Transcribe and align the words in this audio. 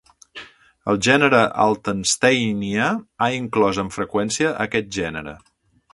"El 0.93 0.97
gènere 1.07 1.41
"Altensteinia" 1.65 2.89
ha 3.25 3.31
inclòs 3.43 3.81
amb 3.85 3.97
freqüència 3.97 4.55
aquest 4.67 4.91
gènere". 4.99 5.37